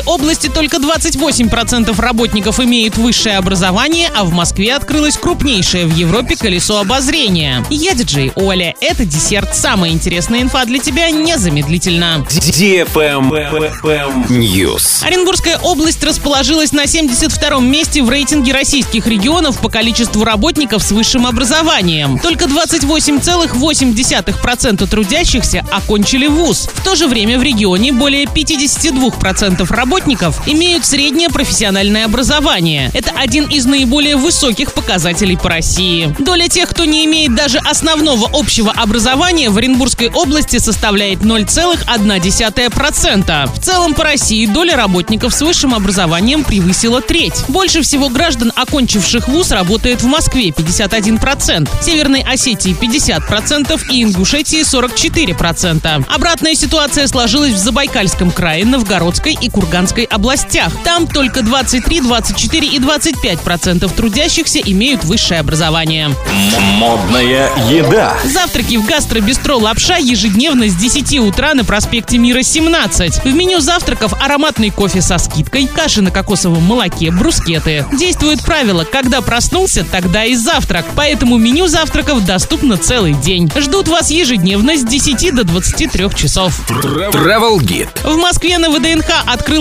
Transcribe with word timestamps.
Оренбургской 0.00 0.02
области 0.06 0.48
только 0.48 0.78
28% 0.78 2.00
работников 2.00 2.60
имеют 2.60 2.96
высшее 2.96 3.36
образование, 3.38 4.08
а 4.14 4.24
в 4.24 4.32
Москве 4.32 4.74
открылось 4.74 5.16
крупнейшее 5.16 5.86
в 5.86 5.94
Европе 5.94 6.36
колесо 6.36 6.78
обозрения. 6.78 7.64
Я 7.70 7.94
диджей 7.94 8.32
Оля. 8.36 8.74
Это 8.80 9.04
десерт. 9.04 9.54
Самая 9.54 9.90
интересная 9.90 10.42
инфа 10.42 10.64
для 10.64 10.78
тебя 10.78 11.10
незамедлительно. 11.10 12.24
News. 14.28 15.04
Оренбургская 15.04 15.58
область 15.58 16.04
расположилась 16.04 16.70
на 16.72 16.84
72-м 16.84 17.70
месте 17.70 18.02
в 18.02 18.10
рейтинге 18.10 18.52
российских 18.52 19.06
регионов 19.06 19.60
по 19.60 19.68
количеству 19.68 20.24
работников 20.24 20.82
с 20.82 20.92
высшим 20.92 21.26
образованием. 21.26 22.18
Только 22.18 22.46
28,8% 22.46 24.88
трудящихся 24.88 25.66
окончили 25.70 26.26
вуз. 26.26 26.70
В 26.72 26.82
то 26.82 26.94
же 26.94 27.06
время 27.06 27.38
в 27.38 27.42
регионе 27.42 27.92
более 27.92 28.24
52% 28.24 29.70
работников 29.70 29.89
имеют 30.46 30.86
среднее 30.86 31.30
профессиональное 31.30 32.04
образование. 32.04 32.92
Это 32.94 33.10
один 33.16 33.46
из 33.46 33.66
наиболее 33.66 34.14
высоких 34.14 34.72
показателей 34.72 35.36
по 35.36 35.48
России. 35.48 36.14
Доля 36.18 36.46
тех, 36.48 36.68
кто 36.68 36.84
не 36.84 37.06
имеет 37.06 37.34
даже 37.34 37.58
основного 37.58 38.30
общего 38.32 38.70
образования 38.70 39.50
в 39.50 39.58
Оренбургской 39.58 40.10
области 40.10 40.58
составляет 40.58 41.18
0,1%. 41.20 43.52
В 43.52 43.58
целом 43.58 43.94
по 43.94 44.04
России 44.04 44.46
доля 44.46 44.76
работников 44.76 45.34
с 45.34 45.42
высшим 45.42 45.74
образованием 45.74 46.44
превысила 46.44 47.00
треть. 47.00 47.42
Больше 47.48 47.82
всего 47.82 48.10
граждан, 48.10 48.52
окончивших 48.54 49.26
вуз, 49.26 49.50
работает 49.50 50.02
в 50.02 50.06
Москве 50.06 50.50
51%, 50.50 51.68
Северной 51.82 52.22
Осетии 52.22 52.76
50% 52.80 53.80
и 53.90 54.04
Ингушетии 54.04 54.60
44%. 54.60 56.04
Обратная 56.08 56.54
ситуация 56.54 57.08
сложилась 57.08 57.54
в 57.54 57.58
Забайкальском 57.58 58.30
крае, 58.30 58.64
Новгородской 58.64 59.36
и 59.40 59.48
Курганской 59.48 59.79
областях. 60.10 60.72
Там 60.84 61.06
только 61.06 61.42
23, 61.42 62.00
24 62.00 62.66
и 62.66 62.78
25% 62.78 63.94
трудящихся 63.94 64.58
имеют 64.58 65.04
высшее 65.04 65.40
образование. 65.40 66.14
Модная 66.74 67.50
еда. 67.68 68.16
Завтраки 68.24 68.76
в 68.76 68.86
гастробистро 68.86 69.56
«Лапша» 69.56 69.96
ежедневно 69.96 70.68
с 70.68 70.74
10 70.74 71.18
утра 71.20 71.54
на 71.54 71.64
проспекте 71.64 72.18
Мира 72.18 72.42
17. 72.42 73.24
В 73.24 73.34
меню 73.34 73.60
завтраков 73.60 74.14
ароматный 74.20 74.70
кофе 74.70 75.00
со 75.00 75.18
скидкой, 75.18 75.66
каши 75.66 76.02
на 76.02 76.10
кокосовом 76.10 76.62
молоке, 76.62 77.10
брускеты. 77.10 77.86
Действует 77.92 78.42
правило 78.42 78.84
«когда 78.84 79.20
проснулся, 79.20 79.84
тогда 79.84 80.24
и 80.24 80.34
завтрак». 80.34 80.84
Поэтому 80.96 81.38
меню 81.38 81.66
завтраков 81.66 82.24
доступно 82.24 82.76
целый 82.76 83.14
день. 83.14 83.50
Ждут 83.56 83.88
вас 83.88 84.10
ежедневно 84.10 84.76
с 84.76 84.84
10 84.84 85.34
до 85.34 85.44
23 85.44 86.10
часов. 86.14 86.60
Travel 86.68 87.58
Guide. 87.58 87.88
В 88.04 88.16
Москве 88.16 88.58
на 88.58 88.70
ВДНХ 88.70 89.06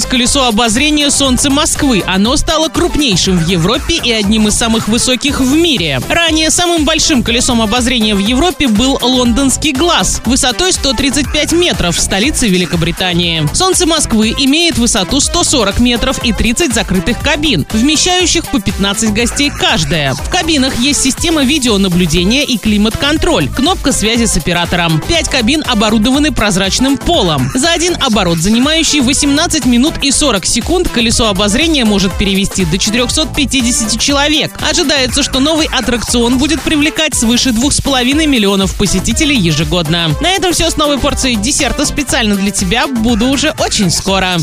открылось 0.00 0.04
колесо 0.04 0.46
обозрения 0.46 1.10
«Солнце 1.10 1.50
Москвы». 1.50 2.02
Оно 2.06 2.36
стало 2.36 2.68
крупнейшим 2.68 3.38
в 3.38 3.48
Европе 3.48 4.00
и 4.02 4.12
одним 4.12 4.48
из 4.48 4.54
самых 4.54 4.88
высоких 4.88 5.40
в 5.40 5.54
мире. 5.54 6.00
Ранее 6.08 6.50
самым 6.50 6.84
большим 6.84 7.22
колесом 7.22 7.60
обозрения 7.62 8.14
в 8.14 8.18
Европе 8.18 8.68
был 8.68 8.98
лондонский 9.00 9.72
глаз 9.72 10.20
высотой 10.24 10.72
135 10.72 11.52
метров 11.52 11.96
в 11.96 12.00
столице 12.00 12.48
Великобритании. 12.48 13.48
«Солнце 13.54 13.86
Москвы» 13.86 14.34
имеет 14.38 14.78
высоту 14.78 15.20
140 15.20 15.80
метров 15.80 16.24
и 16.24 16.32
30 16.32 16.74
закрытых 16.74 17.20
кабин, 17.20 17.66
вмещающих 17.70 18.46
по 18.48 18.60
15 18.60 19.12
гостей 19.12 19.50
каждая. 19.50 20.14
В 20.14 20.30
кабинах 20.30 20.78
есть 20.78 21.02
система 21.02 21.44
видеонаблюдения 21.44 22.42
и 22.42 22.58
климат-контроль, 22.58 23.48
кнопка 23.48 23.92
связи 23.92 24.26
с 24.26 24.36
оператором. 24.36 25.02
Пять 25.08 25.28
кабин 25.28 25.62
оборудованы 25.66 26.32
прозрачным 26.32 26.96
полом. 26.96 27.50
За 27.54 27.70
один 27.70 27.96
оборот, 28.00 28.38
занимающий 28.38 29.00
18 29.00 29.66
минут 29.90 30.04
и 30.04 30.10
40 30.10 30.46
секунд, 30.46 30.88
колесо 30.88 31.28
обозрения 31.28 31.84
может 31.84 32.16
перевести 32.16 32.64
до 32.64 32.78
450 32.78 34.00
человек. 34.00 34.52
Ожидается, 34.68 35.22
что 35.22 35.40
новый 35.40 35.66
аттракцион 35.66 36.38
будет 36.38 36.60
привлекать 36.60 37.14
свыше 37.14 37.50
2,5 37.50 38.26
миллионов 38.26 38.74
посетителей 38.74 39.36
ежегодно. 39.36 40.10
На 40.20 40.30
этом 40.30 40.52
все 40.52 40.70
с 40.70 40.76
новой 40.76 40.98
порцией 40.98 41.36
десерта 41.36 41.84
специально 41.86 42.34
для 42.34 42.50
тебя. 42.50 42.86
Буду 42.86 43.28
уже 43.28 43.54
очень 43.58 43.90
скоро. 43.90 44.38